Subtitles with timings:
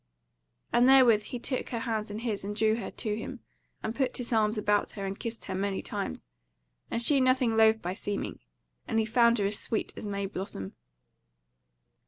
[0.73, 3.39] And therewith he took her hands in his and drew her to him,
[3.83, 6.25] and put his arms about her and kissed her many times,
[6.89, 8.39] and she nothing lothe by seeming;
[8.87, 10.73] and he found her as sweet as May blossom.